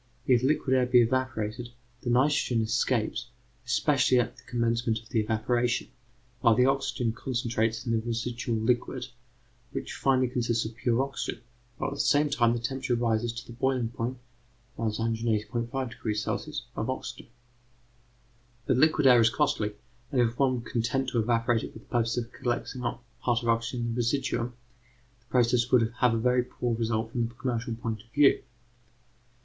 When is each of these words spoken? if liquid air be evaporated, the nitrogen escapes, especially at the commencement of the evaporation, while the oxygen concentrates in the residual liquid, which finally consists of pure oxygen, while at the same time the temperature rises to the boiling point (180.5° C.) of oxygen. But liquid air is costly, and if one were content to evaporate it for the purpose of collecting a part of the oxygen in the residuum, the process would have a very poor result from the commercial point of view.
if 0.25 0.41
liquid 0.41 0.75
air 0.75 0.87
be 0.87 1.01
evaporated, 1.03 1.69
the 2.01 2.09
nitrogen 2.09 2.59
escapes, 2.63 3.27
especially 3.67 4.19
at 4.19 4.35
the 4.35 4.41
commencement 4.45 4.97
of 4.99 5.09
the 5.09 5.19
evaporation, 5.19 5.91
while 6.39 6.55
the 6.55 6.65
oxygen 6.65 7.11
concentrates 7.13 7.85
in 7.85 7.91
the 7.91 7.99
residual 8.03 8.55
liquid, 8.57 9.05
which 9.73 9.93
finally 9.93 10.27
consists 10.27 10.65
of 10.65 10.75
pure 10.75 11.03
oxygen, 11.03 11.43
while 11.77 11.91
at 11.91 11.93
the 11.93 11.99
same 11.99 12.31
time 12.31 12.51
the 12.53 12.57
temperature 12.59 12.95
rises 12.95 13.31
to 13.31 13.45
the 13.45 13.53
boiling 13.53 13.89
point 13.89 14.17
(180.5° 14.79 16.17
C.) 16.47 16.61
of 16.75 16.89
oxygen. 16.89 17.27
But 18.65 18.77
liquid 18.77 19.05
air 19.05 19.21
is 19.21 19.29
costly, 19.29 19.73
and 20.11 20.19
if 20.19 20.39
one 20.39 20.63
were 20.63 20.67
content 20.67 21.09
to 21.09 21.19
evaporate 21.19 21.61
it 21.63 21.73
for 21.73 21.77
the 21.77 21.85
purpose 21.85 22.17
of 22.17 22.31
collecting 22.31 22.81
a 22.81 22.97
part 23.21 23.37
of 23.41 23.45
the 23.45 23.51
oxygen 23.51 23.81
in 23.81 23.91
the 23.93 23.97
residuum, 23.97 24.53
the 25.19 25.25
process 25.27 25.69
would 25.71 25.93
have 25.99 26.15
a 26.15 26.17
very 26.17 26.41
poor 26.43 26.75
result 26.75 27.11
from 27.11 27.27
the 27.27 27.35
commercial 27.35 27.75
point 27.75 28.01
of 28.01 28.07
view. 28.09 28.41